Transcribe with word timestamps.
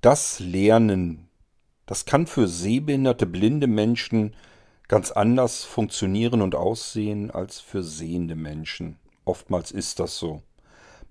das 0.00 0.40
Lernen, 0.40 1.28
das 1.86 2.04
kann 2.04 2.26
für 2.26 2.48
sehbehinderte, 2.48 3.26
blinde 3.26 3.66
Menschen 3.66 4.34
ganz 4.88 5.10
anders 5.10 5.64
funktionieren 5.64 6.42
und 6.42 6.54
aussehen 6.54 7.30
als 7.30 7.60
für 7.60 7.82
sehende 7.82 8.34
Menschen. 8.34 8.96
Oftmals 9.24 9.70
ist 9.70 10.00
das 10.00 10.16
so. 10.16 10.42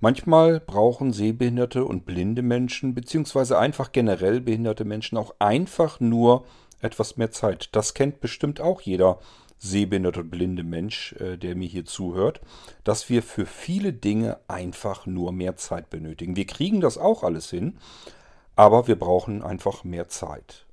Manchmal 0.01 0.59
brauchen 0.59 1.13
sehbehinderte 1.13 1.85
und 1.85 2.05
blinde 2.05 2.41
Menschen, 2.41 2.95
beziehungsweise 2.95 3.59
einfach 3.59 3.91
generell 3.91 4.41
behinderte 4.41 4.85
Menschen, 4.85 5.17
auch 5.17 5.35
einfach 5.39 5.99
nur 5.99 6.45
etwas 6.81 7.17
mehr 7.17 7.31
Zeit. 7.31 7.69
Das 7.73 7.93
kennt 7.93 8.21
bestimmt 8.21 8.61
auch 8.61 8.81
jeder 8.81 9.19
sehbehinderte 9.57 10.21
und 10.21 10.29
blinde 10.31 10.63
Mensch, 10.63 11.13
äh, 11.19 11.37
der 11.37 11.55
mir 11.55 11.67
hier 11.67 11.83
zuhört, 11.85 12.39
dass 12.85 13.09
wir 13.09 13.21
für 13.21 13.45
viele 13.45 13.91
Dinge 13.91 14.39
einfach 14.47 15.05
nur 15.05 15.33
mehr 15.33 15.57
Zeit 15.57 15.89
benötigen. 15.89 16.37
Wir 16.37 16.47
kriegen 16.47 16.79
das 16.79 16.97
auch 16.97 17.23
alles 17.23 17.49
hin, 17.49 17.77
aber 18.59 18.89
wir 18.89 18.99
brauchen 18.99 19.41
einfach 19.41 19.85
mehr 19.85 20.09
Zeit. 20.09 20.65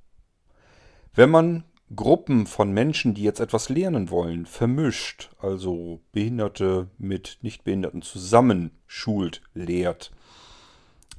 Wenn 1.15 1.29
man 1.29 1.63
Gruppen 1.95 2.45
von 2.45 2.73
Menschen, 2.73 3.13
die 3.13 3.23
jetzt 3.23 3.39
etwas 3.39 3.69
lernen 3.69 4.09
wollen, 4.09 4.45
vermischt, 4.45 5.29
also 5.39 6.01
Behinderte 6.11 6.89
mit 6.97 7.37
Nichtbehinderten 7.43 8.01
zusammenschult, 8.01 9.41
lehrt, 9.53 10.11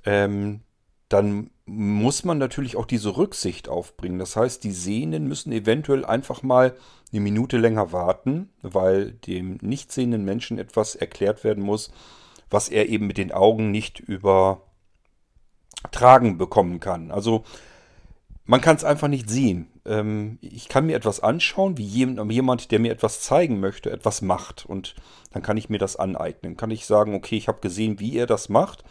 ähm, 0.05 0.61
dann 1.09 1.49
muss 1.65 2.25
man 2.25 2.37
natürlich 2.37 2.77
auch 2.77 2.85
diese 2.85 3.17
Rücksicht 3.17 3.71
aufbringen. 3.71 4.19
Das 4.19 4.37
heißt, 4.37 4.63
die 4.63 4.73
Sehenden 4.73 5.27
müssen 5.27 5.53
eventuell 5.53 6.05
einfach 6.05 6.43
mal 6.43 6.75
eine 7.11 7.23
Minute 7.23 7.57
länger 7.57 7.93
warten, 7.93 8.51
weil 8.61 9.13
dem 9.13 9.57
nicht 9.63 9.91
sehenden 9.91 10.27
Menschen 10.27 10.59
etwas 10.59 10.97
erklärt 10.97 11.45
werden 11.45 11.65
muss, 11.65 11.91
was 12.51 12.69
er 12.69 12.91
eben 12.91 13.07
mit 13.07 13.17
den 13.17 13.33
Augen 13.33 13.71
nicht 13.71 14.01
übertragen 15.81 16.39
bekommen 16.39 16.81
kann. 16.81 17.11
Also 17.11 17.45
man 18.45 18.61
kann 18.61 18.77
es 18.77 18.85
einfach 18.85 19.09
nicht 19.09 19.29
sehen. 19.29 19.69
Ähm, 19.85 20.39
ich 20.41 20.69
kann 20.69 20.87
mir 20.87 20.97
etwas 20.97 21.21
anschauen, 21.21 21.77
wie 21.77 21.85
jemand, 21.85 22.71
der 22.71 22.79
mir 22.79 22.93
etwas 22.93 23.21
zeigen 23.21 23.61
möchte, 23.61 23.91
etwas 23.91 24.23
macht. 24.23 24.67
Und 24.67 24.95
dann 25.33 25.43
kann 25.43 25.57
ich 25.57 25.69
mir 25.69 25.79
das 25.79 25.97
aneignen. 25.97 26.57
Kann 26.57 26.71
ich 26.71 26.87
sagen, 26.87 27.15
okay, 27.15 27.37
ich 27.37 27.49
habe 27.49 27.61
gesehen, 27.61 28.01
wie 28.01 28.17
er 28.17 28.27
das 28.27 28.49
macht. 28.49 28.85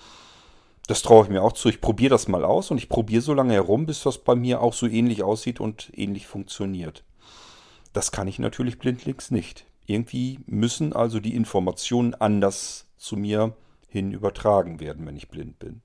Das 0.88 1.02
traue 1.02 1.25
ich 1.25 1.30
mir 1.30 1.42
auch 1.42 1.53
zu. 1.53 1.70
Ich 1.70 1.81
probiere 1.81 2.12
das 2.12 2.28
mal 2.28 2.45
aus 2.45 2.72
und 2.72 2.78
ich 2.78 2.88
probiere 2.88 3.22
so 3.22 3.34
lange 3.34 3.53
herum, 3.53 3.86
bis 3.86 4.03
das 4.03 4.19
bei 4.19 4.36
mir 4.36 4.62
auch 4.62 4.73
so 4.73 4.88
ähnlich 4.88 5.23
aussieht 5.23 5.59
und 5.59 5.92
ähnlich 5.94 6.28
funktioniert. 6.28 7.03
Das 7.94 8.12
kann 8.12 8.28
ich 8.28 8.40
natürlich 8.40 8.80
blindlings 8.80 9.31
nicht. 9.31 9.66
Irgendwie 9.86 10.40
müssen 10.45 10.94
also 10.94 11.19
die 11.19 11.36
Informationen 11.36 12.14
anders 12.14 12.86
zu 12.97 13.17
mir 13.17 13.56
hin 13.88 14.12
übertragen 14.12 14.80
werden, 14.80 15.06
wenn 15.06 15.16
ich 15.16 15.30
blind 15.30 15.59
bin. 15.59 15.81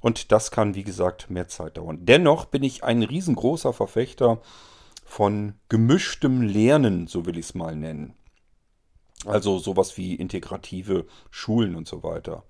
Und 0.00 0.32
das 0.32 0.50
kann, 0.50 0.74
wie 0.74 0.84
gesagt, 0.84 1.30
mehr 1.30 1.48
Zeit 1.48 1.76
dauern. 1.76 1.98
Dennoch 2.02 2.44
bin 2.44 2.62
ich 2.62 2.84
ein 2.84 3.02
riesengroßer 3.02 3.72
Verfechter 3.72 4.40
von 5.04 5.54
gemischtem 5.68 6.42
Lernen, 6.42 7.06
so 7.06 7.26
will 7.26 7.38
ich 7.38 7.46
es 7.46 7.54
mal 7.54 7.74
nennen. 7.74 8.14
Also 9.24 9.58
sowas 9.58 9.96
wie 9.96 10.14
integrative 10.14 11.06
Schulen 11.30 11.74
und 11.74 11.88
so 11.88 12.02
weiter. 12.02 12.44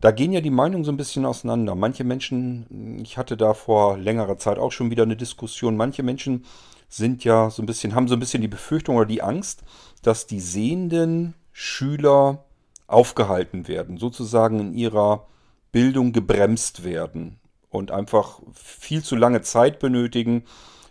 Da 0.00 0.10
gehen 0.10 0.32
ja 0.32 0.40
die 0.40 0.50
Meinungen 0.50 0.84
so 0.84 0.92
ein 0.92 0.96
bisschen 0.96 1.24
auseinander. 1.24 1.74
Manche 1.74 2.04
Menschen, 2.04 3.00
ich 3.02 3.16
hatte 3.16 3.36
da 3.36 3.54
vor 3.54 3.98
längerer 3.98 4.38
Zeit 4.38 4.58
auch 4.58 4.70
schon 4.70 4.90
wieder 4.90 5.02
eine 5.02 5.16
Diskussion, 5.16 5.76
manche 5.76 6.02
Menschen 6.02 6.44
sind 6.88 7.24
ja 7.24 7.50
so 7.50 7.62
ein 7.62 7.66
bisschen, 7.66 7.94
haben 7.94 8.08
so 8.08 8.14
ein 8.14 8.20
bisschen 8.20 8.40
die 8.40 8.48
Befürchtung 8.48 8.96
oder 8.96 9.06
die 9.06 9.22
Angst, 9.22 9.62
dass 10.02 10.26
die 10.26 10.40
sehenden 10.40 11.34
Schüler 11.52 12.44
aufgehalten 12.86 13.68
werden, 13.68 13.98
sozusagen 13.98 14.60
in 14.60 14.72
ihrer 14.72 15.26
Bildung 15.72 16.12
gebremst 16.12 16.84
werden 16.84 17.40
und 17.70 17.90
einfach 17.90 18.40
viel 18.52 19.02
zu 19.02 19.16
lange 19.16 19.42
Zeit 19.42 19.78
benötigen, 19.78 20.44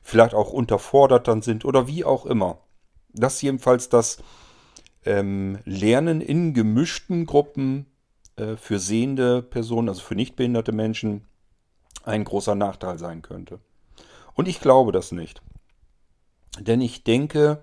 vielleicht 0.03 0.33
auch 0.33 0.52
unterfordert 0.52 1.28
dann 1.28 1.42
sind 1.42 1.66
oder 1.66 1.88
wie 1.88 2.06
auch 2.06 2.25
immer. 2.25 2.59
Das 3.14 3.42
jedenfalls 3.42 3.89
das 3.89 4.17
ähm, 5.05 5.60
Lernen 5.66 6.21
in 6.21 6.54
gemischten 6.54 7.26
Gruppen 7.26 7.87
äh, 8.36 8.55
für 8.55 8.80
sehende 8.80 9.42
Personen, 9.42 9.89
also 9.89 10.02
für 10.02 10.16
nichtbehinderte 10.16 10.71
Menschen, 10.71 11.27
ein 12.04 12.23
großer 12.23 12.55
Nachteil 12.55 12.98
sein 12.98 13.21
könnte. 13.21 13.60
Und 14.33 14.48
ich 14.48 14.61
glaube 14.61 14.92
das 14.92 15.11
nicht. 15.11 15.42
Denn 16.60 16.82
ich 16.82 17.04
denke, 17.04 17.60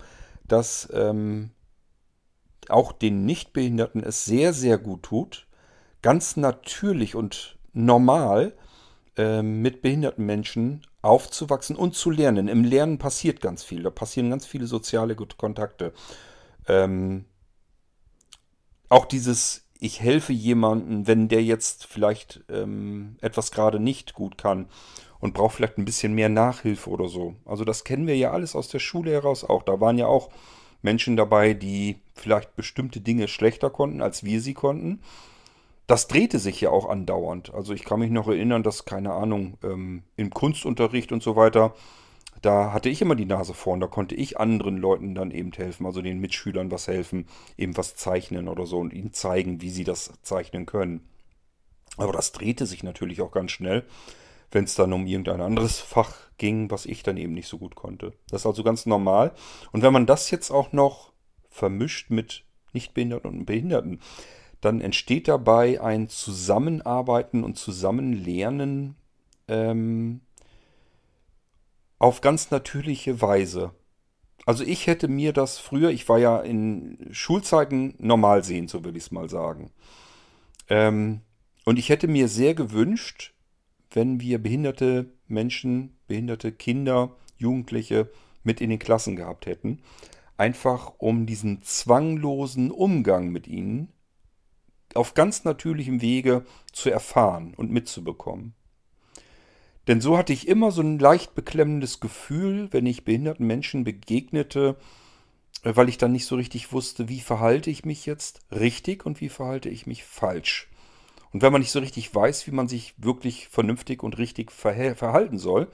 dass 0.47 0.89
ähm, 0.93 1.51
auch 2.69 2.93
den 2.93 3.25
Nichtbehinderten 3.25 4.03
es 4.03 4.25
sehr, 4.25 4.53
sehr 4.53 4.79
gut 4.79 5.03
tut, 5.03 5.47
ganz 6.05 6.37
natürlich 6.37 7.15
und 7.15 7.57
normal 7.73 8.53
äh, 9.17 9.41
mit 9.41 9.81
behinderten 9.81 10.27
Menschen 10.27 10.87
aufzuwachsen 11.01 11.77
und 11.77 11.95
zu 11.95 12.11
lernen. 12.11 12.47
Im 12.47 12.63
Lernen 12.63 12.99
passiert 12.99 13.41
ganz 13.41 13.65
viel. 13.65 13.83
Da 13.83 13.89
passieren 13.89 14.29
ganz 14.29 14.45
viele 14.45 14.67
soziale 14.67 15.17
Kontakte. 15.17 15.95
Ähm, 16.69 17.25
auch 18.91 19.07
dieses, 19.07 19.65
ich 19.81 20.03
helfe 20.03 20.35
jemandem, 20.35 21.07
wenn 21.07 21.29
der 21.29 21.43
jetzt 21.43 21.87
vielleicht 21.87 22.45
ähm, 22.51 23.17
etwas 23.23 23.51
gerade 23.51 23.81
nicht 23.81 24.13
gut 24.13 24.37
kann 24.37 24.69
und 25.21 25.33
braucht 25.33 25.57
vielleicht 25.57 25.79
ein 25.79 25.87
bisschen 25.87 26.13
mehr 26.13 26.29
Nachhilfe 26.29 26.91
oder 26.91 27.09
so. 27.09 27.35
Also 27.47 27.65
das 27.65 27.83
kennen 27.83 28.07
wir 28.07 28.17
ja 28.19 28.31
alles 28.31 28.55
aus 28.55 28.69
der 28.69 28.79
Schule 28.79 29.11
heraus 29.11 29.43
auch. 29.43 29.63
Da 29.63 29.81
waren 29.81 29.97
ja 29.97 30.07
auch 30.07 30.29
Menschen 30.83 31.17
dabei, 31.17 31.55
die 31.55 32.03
vielleicht 32.13 32.57
bestimmte 32.57 33.01
Dinge 33.01 33.27
schlechter 33.27 33.71
konnten, 33.71 34.03
als 34.03 34.23
wir 34.23 34.43
sie 34.43 34.53
konnten 34.53 35.01
das 35.87 36.09
drehte 36.09 36.39
sich 36.39 36.61
ja 36.61 36.71
auch 36.71 36.89
andauernd. 36.89 37.53
Also 37.53 37.75
ich 37.75 37.85
kann 37.85 38.01
mich 38.01 38.11
noch 38.11 38.29
erinnern, 38.29 38.63
dass, 38.63 38.85
keine 38.85 39.13
Ahnung, 39.13 39.59
ähm, 39.63 40.05
im 40.17 40.31
Kunstunterricht 40.31 41.13
und 41.13 41.23
so 41.23 41.37
weiter, 41.37 41.75
da 42.43 42.73
hatte 42.73 42.89
ich 42.89 43.01
immer 43.01 43.15
die 43.15 43.25
Nase 43.25 43.55
vorn, 43.55 43.81
da 43.81 43.87
konnte 43.87 44.15
ich 44.15 44.39
anderen 44.39 44.77
Leuten 44.77 45.15
dann 45.15 45.31
eben 45.31 45.53
helfen, 45.53 45.87
also 45.87 46.03
den 46.03 46.21
Mitschülern 46.21 46.71
was 46.71 46.89
helfen, 46.89 47.27
eben 47.57 47.77
was 47.77 47.97
zeichnen 47.97 48.49
oder 48.49 48.67
so 48.67 48.79
und 48.79 48.93
ihnen 48.93 49.13
zeigen, 49.13 49.61
wie 49.61 49.71
sie 49.71 49.85
das 49.85 50.13
zeichnen 50.23 50.67
können. 50.67 51.09
Aber 51.97 52.13
das 52.13 52.33
drehte 52.33 52.67
sich 52.67 52.83
natürlich 52.83 53.23
auch 53.23 53.31
ganz 53.31 53.53
schnell, 53.53 53.85
wenn 54.51 54.65
es 54.65 54.75
dann 54.75 54.93
um 54.93 55.07
irgendein 55.07 55.41
anderes 55.41 55.79
Fach 55.79 56.15
ging, 56.39 56.71
was 56.71 56.87
ich 56.87 57.03
dann 57.03 57.17
eben 57.17 57.33
nicht 57.33 57.49
so 57.49 57.59
gut 57.59 57.77
konnte. 57.77 58.13
Das 58.29 58.43
ist 58.43 58.47
also 58.47 58.63
ganz 58.63 58.87
normal. 58.87 59.33
Und 59.73 59.83
wenn 59.83 59.93
man 59.93 60.07
das 60.07 60.31
jetzt 60.31 60.51
auch 60.51 60.73
noch 60.73 61.13
vermischt 61.49 62.11
mit 62.11 62.45
Nichtbehinderten 62.73 63.31
und 63.31 63.47
Behinderten, 63.47 64.01
dann 64.65 64.81
entsteht 64.81 65.29
dabei 65.29 65.81
ein 65.81 66.09
Zusammenarbeiten 66.09 67.45
und 67.45 67.59
Zusammenlernen 67.59 68.97
ähm, 69.49 70.21
auf 71.99 72.21
ganz 72.21 72.51
natürliche 72.51 73.21
Weise. 73.21 73.73
Also 74.47 74.65
ich 74.65 74.87
hätte 74.87 75.09
mir 75.09 75.33
das 75.33 75.59
früher, 75.59 75.91
ich 75.91 76.09
war 76.09 76.19
ja 76.19 76.41
in 76.41 77.09
Schulzeiten 77.13 77.95
normal 77.99 78.45
sehen, 78.45 78.69
so 78.69 78.85
will 78.85 78.97
ich 78.97 79.05
es 79.05 79.11
mal 79.11 79.31
sagen. 79.31 79.71
Ähm, 80.69 81.21
und 81.65 81.79
ich 81.79 81.89
hätte 81.89 82.09
mir 82.09 82.29
sehr 82.29 82.55
gewünscht, 82.55 83.33
wenn 83.91 84.21
wir 84.21 84.43
behinderte 84.43 85.13
Menschen, 85.29 85.97
behinderte 86.09 86.53
Kinder, 86.53 87.17
Jugendliche 87.39 88.11
mit 88.43 88.61
in 88.61 88.71
den 88.71 88.79
Klassen 88.79 89.17
gehabt 89.17 89.47
hätten. 89.47 89.81
Einfach 90.37 90.93
um 90.99 91.27
diesen 91.27 91.63
zwanglosen 91.63 92.71
Umgang 92.71 93.29
mit 93.29 93.47
ihnen 93.47 93.94
auf 94.97 95.15
ganz 95.15 95.45
natürlichem 95.45 96.01
Wege 96.01 96.45
zu 96.73 96.91
erfahren 96.91 97.55
und 97.57 97.71
mitzubekommen. 97.71 98.55
Denn 99.87 100.01
so 100.01 100.17
hatte 100.17 100.33
ich 100.33 100.49
immer 100.49 100.71
so 100.71 100.83
ein 100.83 100.99
leicht 100.99 101.35
beklemmendes 101.35 102.01
Gefühl, 102.01 102.69
wenn 102.73 102.87
ich 102.87 103.05
behinderten 103.05 103.47
Menschen 103.47 103.85
begegnete, 103.85 104.77
äh, 105.63 105.77
weil 105.77 105.89
ich 105.89 105.99
dann 105.99 106.13
nicht 106.13 106.27
so 106.27 106.37
richtig 106.37 106.73
wusste, 106.73 107.09
wie 107.09 107.21
verhalte 107.21 107.71
ich 107.71 107.85
mich 107.85 108.07
jetzt 108.07 108.41
richtig 108.51 109.05
und 109.05 109.21
wie 109.21 109.29
verhalte 109.29 109.69
ich 109.69 109.87
mich 109.87 110.05
falsch. 110.05 110.71
Und 111.33 111.43
wenn 111.43 111.53
man 111.53 111.61
nicht 111.61 111.73
so 111.73 111.81
richtig 111.81 112.15
weiß, 112.15 112.47
wie 112.47 112.53
man 112.53 112.69
sich 112.69 112.95
wirklich 112.97 113.49
vernünftig 113.49 114.03
und 114.03 114.19
richtig 114.19 114.53
verhalten 114.53 115.39
soll, 115.39 115.69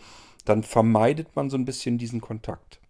dann 0.45 0.63
vermeidet 0.63 1.37
man 1.37 1.51
so 1.51 1.59
ein 1.59 1.67
bisschen 1.67 1.99
diesen 1.99 2.21
Kontakt. 2.21 2.81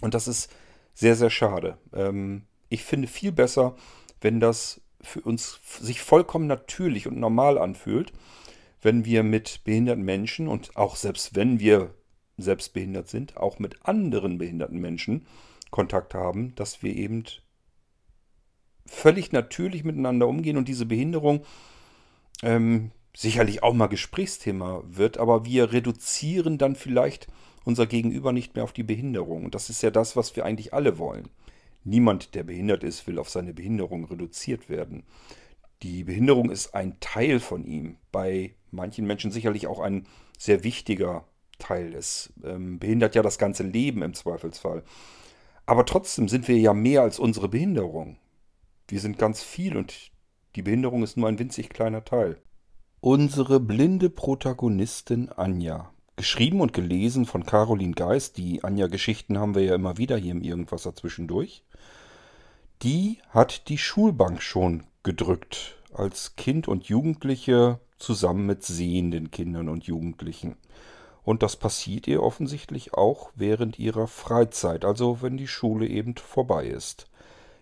Und 0.00 0.14
das 0.14 0.26
ist 0.26 0.50
sehr, 0.94 1.16
sehr 1.16 1.30
schade. 1.30 1.78
Ähm, 1.92 2.46
ich 2.68 2.82
finde 2.82 3.08
viel 3.08 3.32
besser, 3.32 3.76
wenn 4.20 4.40
das 4.40 4.80
für 5.02 5.20
uns 5.20 5.60
sich 5.80 6.00
vollkommen 6.00 6.46
natürlich 6.46 7.06
und 7.06 7.18
normal 7.18 7.58
anfühlt, 7.58 8.12
wenn 8.80 9.04
wir 9.04 9.22
mit 9.22 9.62
behinderten 9.64 10.04
Menschen 10.04 10.48
und 10.48 10.76
auch 10.76 10.96
selbst 10.96 11.34
wenn 11.34 11.60
wir 11.60 11.94
selbst 12.38 12.72
behindert 12.72 13.08
sind, 13.08 13.36
auch 13.36 13.58
mit 13.58 13.86
anderen 13.86 14.38
behinderten 14.38 14.80
Menschen 14.80 15.26
Kontakt 15.70 16.14
haben, 16.14 16.54
dass 16.54 16.82
wir 16.82 16.94
eben 16.94 17.24
völlig 18.86 19.32
natürlich 19.32 19.84
miteinander 19.84 20.26
umgehen 20.26 20.56
und 20.56 20.68
diese 20.68 20.86
Behinderung 20.86 21.44
ähm, 22.42 22.90
sicherlich 23.16 23.62
auch 23.62 23.74
mal 23.74 23.86
Gesprächsthema 23.86 24.82
wird, 24.86 25.18
aber 25.18 25.44
wir 25.44 25.72
reduzieren 25.72 26.58
dann 26.58 26.76
vielleicht 26.76 27.28
unser 27.64 27.86
Gegenüber 27.86 28.32
nicht 28.32 28.54
mehr 28.54 28.64
auf 28.64 28.72
die 28.72 28.82
Behinderung. 28.82 29.44
Und 29.44 29.54
das 29.54 29.70
ist 29.70 29.82
ja 29.82 29.90
das, 29.90 30.16
was 30.16 30.34
wir 30.34 30.44
eigentlich 30.44 30.74
alle 30.74 30.98
wollen. 30.98 31.28
Niemand, 31.84 32.34
der 32.34 32.44
behindert 32.44 32.84
ist, 32.84 33.06
will 33.06 33.18
auf 33.18 33.28
seine 33.28 33.54
Behinderung 33.54 34.04
reduziert 34.04 34.68
werden. 34.68 35.04
Die 35.82 36.04
Behinderung 36.04 36.50
ist 36.50 36.74
ein 36.74 37.00
Teil 37.00 37.40
von 37.40 37.64
ihm. 37.64 37.96
Bei 38.12 38.54
manchen 38.70 39.06
Menschen 39.06 39.32
sicherlich 39.32 39.66
auch 39.66 39.80
ein 39.80 40.06
sehr 40.38 40.62
wichtiger 40.62 41.26
Teil 41.58 41.92
ist. 41.94 42.32
Ähm, 42.44 42.78
behindert 42.78 43.14
ja 43.14 43.22
das 43.22 43.38
ganze 43.38 43.64
Leben 43.64 44.02
im 44.02 44.14
Zweifelsfall. 44.14 44.84
Aber 45.66 45.84
trotzdem 45.84 46.28
sind 46.28 46.48
wir 46.48 46.58
ja 46.58 46.72
mehr 46.74 47.02
als 47.02 47.18
unsere 47.18 47.48
Behinderung. 47.48 48.16
Wir 48.88 49.00
sind 49.00 49.18
ganz 49.18 49.42
viel 49.42 49.76
und 49.76 50.12
die 50.54 50.62
Behinderung 50.62 51.02
ist 51.02 51.16
nur 51.16 51.28
ein 51.28 51.38
winzig 51.38 51.70
kleiner 51.70 52.04
Teil. 52.04 52.40
Unsere 53.00 53.58
blinde 53.58 54.10
Protagonistin 54.10 55.28
Anja. 55.30 55.91
Geschrieben 56.16 56.60
und 56.60 56.72
gelesen 56.72 57.24
von 57.24 57.46
Caroline 57.46 57.94
Geist. 57.94 58.36
Die 58.36 58.62
Anja-Geschichten 58.62 59.38
haben 59.38 59.54
wir 59.54 59.62
ja 59.62 59.74
immer 59.74 59.96
wieder 59.96 60.16
hier 60.16 60.32
im 60.32 60.42
Irgendwas 60.42 60.82
dazwischendurch. 60.82 61.64
Die 62.82 63.18
hat 63.30 63.68
die 63.68 63.78
Schulbank 63.78 64.42
schon 64.42 64.84
gedrückt. 65.02 65.78
Als 65.94 66.36
Kind 66.36 66.68
und 66.68 66.84
Jugendliche 66.84 67.80
zusammen 67.98 68.46
mit 68.46 68.62
sehenden 68.62 69.30
Kindern 69.30 69.68
und 69.68 69.84
Jugendlichen. 69.84 70.56
Und 71.24 71.42
das 71.42 71.56
passiert 71.56 72.06
ihr 72.08 72.22
offensichtlich 72.22 72.94
auch 72.94 73.30
während 73.34 73.78
ihrer 73.78 74.08
Freizeit, 74.08 74.84
also 74.84 75.22
wenn 75.22 75.36
die 75.36 75.46
Schule 75.46 75.86
eben 75.86 76.16
vorbei 76.16 76.66
ist. 76.66 77.06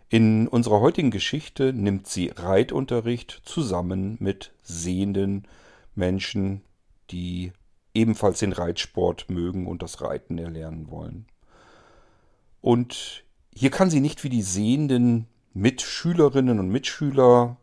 In 0.08 0.48
unserer 0.48 0.80
heutigen 0.80 1.10
Geschichte 1.10 1.72
nimmt 1.72 2.08
sie 2.08 2.32
Reitunterricht 2.34 3.42
zusammen 3.44 4.16
mit 4.18 4.52
sehenden 4.62 5.46
Menschen, 5.94 6.62
die 7.10 7.52
ebenfalls 8.00 8.40
den 8.40 8.52
Reitsport 8.52 9.30
mögen 9.30 9.66
und 9.66 9.82
das 9.82 10.00
Reiten 10.00 10.38
erlernen 10.38 10.90
wollen. 10.90 11.26
Und 12.60 13.24
hier 13.54 13.70
kann 13.70 13.90
sie 13.90 14.00
nicht 14.00 14.24
wie 14.24 14.28
die 14.28 14.42
sehenden 14.42 15.28
Mitschülerinnen 15.52 16.58
und 16.58 16.68
Mitschüler 16.68 17.58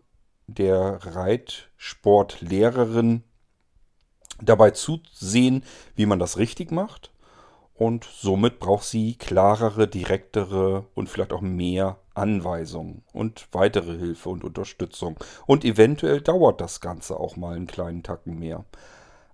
der 0.47 0.99
Reitsportlehrerin 1.01 3.23
dabei 4.41 4.71
zusehen, 4.71 5.63
wie 5.95 6.05
man 6.05 6.19
das 6.19 6.37
richtig 6.37 6.71
macht. 6.71 7.11
Und 7.73 8.05
somit 8.05 8.59
braucht 8.59 8.85
sie 8.85 9.15
klarere, 9.15 9.87
direktere 9.87 10.85
und 10.95 11.09
vielleicht 11.09 11.31
auch 11.31 11.41
mehr 11.41 11.99
Anweisungen 12.15 13.03
und 13.13 13.47
weitere 13.51 13.97
Hilfe 13.97 14.29
und 14.29 14.43
Unterstützung. 14.43 15.17
Und 15.45 15.63
eventuell 15.63 16.21
dauert 16.21 16.59
das 16.59 16.81
Ganze 16.81 17.19
auch 17.19 17.37
mal 17.37 17.55
einen 17.55 17.67
kleinen 17.67 18.01
Tacken 18.01 18.39
mehr. 18.39 18.65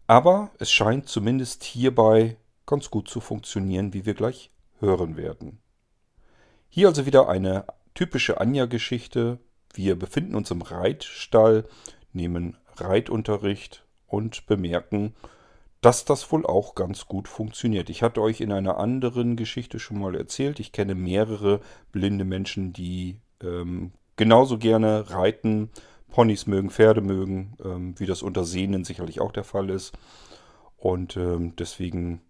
Aber 0.07 0.51
es 0.59 0.71
scheint 0.71 1.07
zumindest 1.07 1.63
hierbei 1.63 2.37
ganz 2.65 2.89
gut 2.89 3.09
zu 3.09 3.19
funktionieren, 3.21 3.93
wie 3.93 4.05
wir 4.05 4.13
gleich 4.13 4.51
hören 4.79 5.17
werden. 5.17 5.59
Hier 6.69 6.87
also 6.87 7.05
wieder 7.05 7.29
eine 7.29 7.65
typische 7.93 8.39
Anja-Geschichte. 8.39 9.39
Wir 9.73 9.97
befinden 9.97 10.35
uns 10.35 10.51
im 10.51 10.61
Reitstall, 10.61 11.65
nehmen 12.11 12.57
Reitunterricht 12.75 13.85
und 14.07 14.45
bemerken, 14.47 15.13
dass 15.81 16.05
das 16.05 16.31
wohl 16.31 16.45
auch 16.45 16.75
ganz 16.75 17.07
gut 17.07 17.27
funktioniert. 17.27 17.89
Ich 17.89 18.03
hatte 18.03 18.21
euch 18.21 18.41
in 18.41 18.51
einer 18.51 18.77
anderen 18.77 19.35
Geschichte 19.35 19.79
schon 19.79 19.99
mal 19.99 20.15
erzählt, 20.15 20.59
ich 20.59 20.71
kenne 20.71 20.95
mehrere 20.95 21.59
blinde 21.91 22.23
Menschen, 22.23 22.71
die 22.71 23.19
ähm, 23.41 23.91
genauso 24.15 24.57
gerne 24.57 25.09
reiten, 25.09 25.69
Ponys 26.13 26.45
mögen, 26.45 26.69
Pferde 26.69 27.01
mögen, 27.01 27.57
ähm, 27.65 27.99
wie 27.99 28.05
das 28.05 28.21
unter 28.21 28.45
Sehnen 28.45 28.83
sicherlich 28.83 29.19
auch 29.19 29.31
der 29.31 29.43
Fall 29.43 29.71
ist. 29.71 29.97
Und 30.77 31.17
ähm, 31.17 31.55
deswegen 31.55 32.21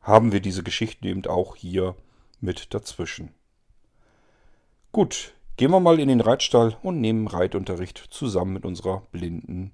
haben 0.00 0.30
wir 0.30 0.38
diese 0.38 0.62
Geschichten 0.62 1.08
eben 1.08 1.26
auch 1.26 1.56
hier 1.56 1.96
mit 2.40 2.72
dazwischen. 2.72 3.34
Gut, 4.92 5.34
gehen 5.56 5.72
wir 5.72 5.80
mal 5.80 5.98
in 5.98 6.06
den 6.06 6.20
Reitstall 6.20 6.76
und 6.84 7.00
nehmen 7.00 7.26
Reitunterricht 7.26 7.98
zusammen 8.10 8.52
mit 8.52 8.64
unserer 8.64 9.00
blinden 9.10 9.72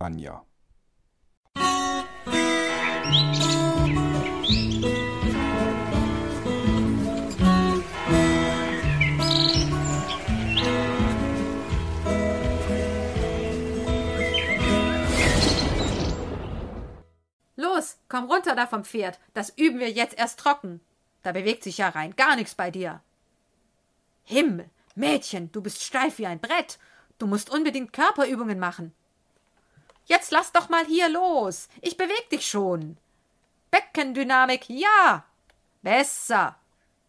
Anja. 0.00 0.44
Los, 1.54 3.65
da 18.56 18.66
vom 18.66 18.84
Pferd. 18.84 19.18
Das 19.34 19.50
üben 19.50 19.78
wir 19.78 19.90
jetzt 19.90 20.18
erst 20.18 20.38
trocken. 20.38 20.80
Da 21.22 21.32
bewegt 21.32 21.62
sich 21.62 21.78
ja 21.78 21.88
rein 21.88 22.14
gar 22.16 22.36
nichts 22.36 22.54
bei 22.54 22.70
dir. 22.70 23.00
Himmel, 24.24 24.68
Mädchen, 24.94 25.52
du 25.52 25.60
bist 25.60 25.82
steif 25.82 26.18
wie 26.18 26.26
ein 26.26 26.40
Brett. 26.40 26.78
Du 27.18 27.26
musst 27.26 27.50
unbedingt 27.50 27.92
Körperübungen 27.92 28.58
machen. 28.58 28.92
Jetzt 30.04 30.30
lass 30.30 30.52
doch 30.52 30.68
mal 30.68 30.84
hier 30.86 31.08
los. 31.08 31.68
Ich 31.80 31.96
beweg 31.96 32.30
dich 32.30 32.46
schon. 32.46 32.96
Beckendynamik, 33.70 34.68
ja. 34.68 35.24
Besser. 35.82 36.56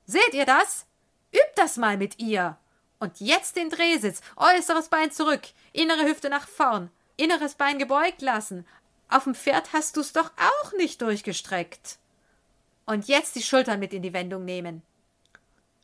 Seht 0.05 0.33
ihr 0.33 0.45
das? 0.45 0.85
Übt 1.31 1.53
das 1.55 1.77
mal 1.77 1.97
mit 1.97 2.19
ihr. 2.19 2.57
Und 2.99 3.19
jetzt 3.19 3.55
den 3.55 3.69
Drehsitz. 3.69 4.21
Äußeres 4.35 4.89
Bein 4.89 5.11
zurück. 5.11 5.41
Innere 5.73 6.05
Hüfte 6.05 6.29
nach 6.29 6.47
vorn. 6.47 6.89
Inneres 7.17 7.55
Bein 7.55 7.77
gebeugt 7.77 8.21
lassen. 8.21 8.65
Auf 9.09 9.23
dem 9.23 9.35
Pferd 9.35 9.73
hast 9.73 9.97
du's 9.97 10.13
doch 10.13 10.31
auch 10.37 10.73
nicht 10.73 11.01
durchgestreckt. 11.01 11.97
Und 12.85 13.07
jetzt 13.07 13.35
die 13.35 13.43
Schultern 13.43 13.79
mit 13.79 13.93
in 13.93 14.01
die 14.01 14.13
Wendung 14.13 14.45
nehmen. 14.45 14.81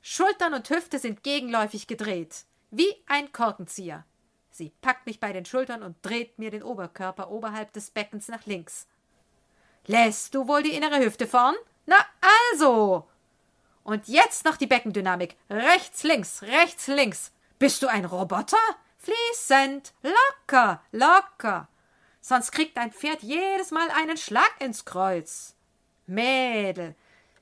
Schultern 0.01 0.53
und 0.53 0.69
Hüfte 0.69 0.99
sind 0.99 1.23
gegenläufig 1.23 1.87
gedreht. 1.87 2.43
Wie 2.71 2.95
ein 3.07 3.31
Korkenzieher. 3.31 4.05
Sie 4.51 4.71
packt 4.81 5.05
mich 5.05 5.19
bei 5.19 5.33
den 5.33 5.45
Schultern 5.45 5.83
und 5.83 5.95
dreht 6.01 6.37
mir 6.37 6.51
den 6.51 6.63
Oberkörper 6.63 7.31
oberhalb 7.31 7.71
des 7.73 7.89
Beckens 7.89 8.27
nach 8.27 8.45
links. 8.45 8.87
Lässt 9.85 10.35
du 10.35 10.47
wohl 10.47 10.63
die 10.63 10.75
innere 10.75 10.99
Hüfte 10.99 11.27
vorn? 11.27 11.55
Na 11.85 11.97
also. 12.51 13.07
Und 13.83 14.07
jetzt 14.07 14.45
noch 14.45 14.57
die 14.57 14.67
Beckendynamik. 14.67 15.35
Rechts, 15.49 16.03
links, 16.03 16.41
rechts, 16.43 16.87
links. 16.87 17.31
Bist 17.59 17.81
du 17.81 17.87
ein 17.87 18.05
Roboter? 18.05 18.57
Fließend, 18.97 19.93
locker, 20.01 20.81
locker. 20.91 21.67
Sonst 22.25 22.53
kriegt 22.53 22.77
dein 22.77 22.93
Pferd 22.93 23.21
jedes 23.21 23.71
Mal 23.71 23.91
einen 23.91 24.15
Schlag 24.15 24.49
ins 24.59 24.85
Kreuz. 24.85 25.55
Mädel, 26.07 26.95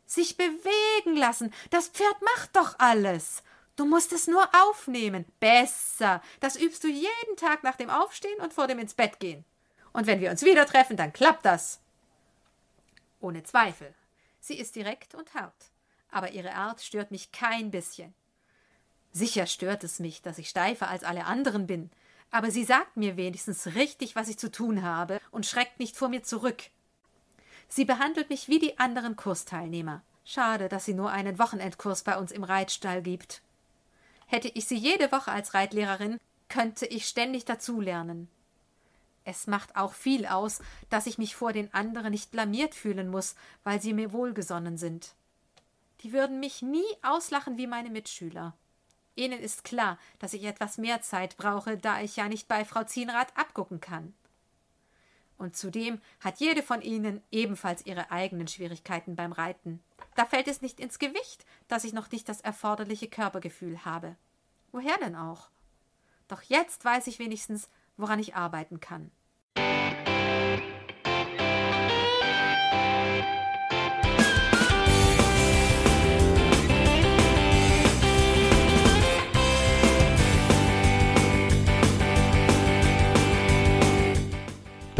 sich 0.07 0.37
bewegen 0.37 1.15
lassen. 1.15 1.53
Das 1.69 1.89
Pferd 1.89 2.19
macht 2.35 2.55
doch 2.55 2.73
alles. 2.79 3.43
Du 3.75 3.85
musst 3.85 4.11
es 4.11 4.25
nur 4.25 4.49
aufnehmen. 4.69 5.25
Besser. 5.39 6.23
Das 6.39 6.55
übst 6.55 6.83
du 6.83 6.87
jeden 6.87 7.37
Tag 7.37 7.61
nach 7.61 7.75
dem 7.75 7.91
Aufstehen 7.91 8.39
und 8.41 8.53
vor 8.53 8.65
dem 8.65 8.79
ins 8.79 8.95
Bett 8.95 9.19
gehen. 9.19 9.45
Und 9.93 10.07
wenn 10.07 10.19
wir 10.19 10.31
uns 10.31 10.41
wieder 10.41 10.65
treffen, 10.65 10.97
dann 10.97 11.13
klappt 11.13 11.45
das. 11.45 11.79
Ohne 13.19 13.43
Zweifel. 13.43 13.93
Sie 14.39 14.57
ist 14.57 14.75
direkt 14.75 15.13
und 15.13 15.35
hart. 15.35 15.53
Aber 16.09 16.31
ihre 16.31 16.55
Art 16.55 16.81
stört 16.81 17.11
mich 17.11 17.31
kein 17.31 17.69
bisschen. 17.69 18.15
Sicher 19.11 19.45
stört 19.45 19.83
es 19.83 19.99
mich, 19.99 20.23
dass 20.23 20.39
ich 20.39 20.49
steifer 20.49 20.87
als 20.87 21.03
alle 21.03 21.25
anderen 21.25 21.67
bin, 21.67 21.91
aber 22.31 22.49
sie 22.49 22.63
sagt 22.63 22.97
mir 22.97 23.17
wenigstens 23.17 23.75
richtig, 23.75 24.15
was 24.15 24.29
ich 24.29 24.39
zu 24.39 24.49
tun 24.51 24.83
habe 24.83 25.19
und 25.31 25.45
schreckt 25.45 25.79
nicht 25.79 25.95
vor 25.95 26.09
mir 26.09 26.23
zurück. 26.23 26.63
Sie 27.67 27.85
behandelt 27.85 28.29
mich 28.29 28.47
wie 28.47 28.59
die 28.59 28.79
anderen 28.79 29.15
Kursteilnehmer. 29.15 30.01
Schade, 30.23 30.69
dass 30.69 30.85
sie 30.85 30.93
nur 30.93 31.11
einen 31.11 31.39
Wochenendkurs 31.39 32.03
bei 32.03 32.17
uns 32.17 32.31
im 32.31 32.43
Reitstall 32.43 33.01
gibt. 33.01 33.41
Hätte 34.27 34.47
ich 34.47 34.65
sie 34.65 34.77
jede 34.77 35.11
Woche 35.11 35.31
als 35.31 35.53
Reitlehrerin, 35.53 36.19
könnte 36.47 36.85
ich 36.85 37.05
ständig 37.05 37.45
dazulernen. 37.45 38.29
Es 39.23 39.47
macht 39.47 39.75
auch 39.75 39.93
viel 39.93 40.25
aus, 40.25 40.61
dass 40.89 41.05
ich 41.05 41.17
mich 41.17 41.35
vor 41.35 41.53
den 41.53 41.73
anderen 41.73 42.11
nicht 42.11 42.31
blamiert 42.31 42.75
fühlen 42.75 43.09
muss, 43.09 43.35
weil 43.63 43.81
sie 43.81 43.93
mir 43.93 44.13
wohlgesonnen 44.13 44.77
sind. 44.77 45.13
Die 46.01 46.11
würden 46.11 46.39
mich 46.39 46.61
nie 46.61 46.83
auslachen 47.03 47.57
wie 47.57 47.67
meine 47.67 47.89
Mitschüler. 47.89 48.55
Ihnen 49.15 49.39
ist 49.39 49.63
klar, 49.63 49.97
dass 50.19 50.33
ich 50.33 50.43
etwas 50.43 50.77
mehr 50.77 51.01
Zeit 51.01 51.37
brauche, 51.37 51.77
da 51.77 52.01
ich 52.01 52.15
ja 52.15 52.27
nicht 52.27 52.47
bei 52.47 52.65
Frau 52.65 52.83
Zienrath 52.83 53.35
abgucken 53.35 53.81
kann. 53.81 54.13
Und 55.37 55.55
zudem 55.55 55.99
hat 56.19 56.39
jede 56.39 56.61
von 56.61 56.81
ihnen 56.81 57.23
ebenfalls 57.31 57.85
ihre 57.85 58.11
eigenen 58.11 58.47
Schwierigkeiten 58.47 59.15
beim 59.15 59.31
Reiten. 59.31 59.83
Da 60.15 60.25
fällt 60.25 60.47
es 60.47 60.61
nicht 60.61 60.79
ins 60.79 60.99
Gewicht, 60.99 61.45
dass 61.67 61.83
ich 61.83 61.93
noch 61.93 62.11
nicht 62.11 62.29
das 62.29 62.41
erforderliche 62.41 63.07
Körpergefühl 63.07 63.83
habe. 63.83 64.15
Woher 64.71 64.97
denn 64.99 65.15
auch? 65.15 65.49
Doch 66.27 66.43
jetzt 66.43 66.85
weiß 66.85 67.07
ich 67.07 67.17
wenigstens, 67.17 67.69
woran 67.97 68.19
ich 68.19 68.35
arbeiten 68.35 68.79
kann. 68.79 69.11